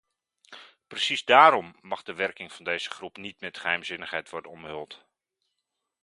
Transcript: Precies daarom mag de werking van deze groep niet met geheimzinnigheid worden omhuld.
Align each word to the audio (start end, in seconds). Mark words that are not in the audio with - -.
Precies 0.87 1.23
daarom 1.25 1.75
mag 1.81 2.03
de 2.03 2.13
werking 2.13 2.51
van 2.53 2.65
deze 2.65 2.89
groep 2.89 3.17
niet 3.17 3.39
met 3.39 3.57
geheimzinnigheid 3.57 4.29
worden 4.29 4.51
omhuld. 4.51 5.05